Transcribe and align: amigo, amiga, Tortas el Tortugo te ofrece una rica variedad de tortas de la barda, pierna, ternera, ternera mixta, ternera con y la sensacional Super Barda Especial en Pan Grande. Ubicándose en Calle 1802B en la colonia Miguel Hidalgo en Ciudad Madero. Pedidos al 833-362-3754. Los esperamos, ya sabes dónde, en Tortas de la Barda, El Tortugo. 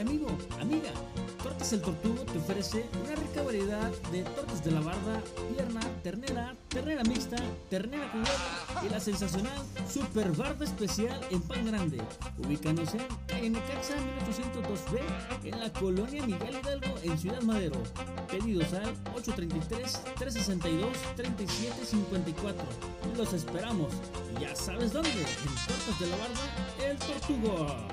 amigo, 0.00 0.26
amiga, 0.60 0.90
Tortas 1.42 1.72
el 1.72 1.80
Tortugo 1.82 2.22
te 2.22 2.38
ofrece 2.38 2.84
una 3.04 3.16
rica 3.16 3.42
variedad 3.42 3.90
de 4.12 4.22
tortas 4.22 4.62
de 4.64 4.70
la 4.70 4.80
barda, 4.80 5.20
pierna, 5.52 5.80
ternera, 6.04 6.54
ternera 6.68 7.02
mixta, 7.02 7.36
ternera 7.68 8.10
con 8.12 8.22
y 8.86 8.88
la 8.88 9.00
sensacional 9.00 9.58
Super 9.92 10.30
Barda 10.32 10.64
Especial 10.64 11.20
en 11.30 11.40
Pan 11.42 11.66
Grande. 11.66 11.98
Ubicándose 12.38 12.98
en 13.30 13.54
Calle 13.54 13.60
1802B 14.22 15.52
en 15.52 15.58
la 15.60 15.72
colonia 15.72 16.24
Miguel 16.24 16.60
Hidalgo 16.62 16.94
en 17.02 17.18
Ciudad 17.18 17.42
Madero. 17.42 17.82
Pedidos 18.30 18.72
al 18.74 18.94
833-362-3754. 19.16 20.86
Los 23.18 23.32
esperamos, 23.32 23.90
ya 24.40 24.54
sabes 24.54 24.92
dónde, 24.92 25.10
en 25.10 25.54
Tortas 25.66 25.98
de 25.98 26.06
la 26.06 26.16
Barda, 26.18 26.88
El 26.88 26.96
Tortugo. 26.98 27.91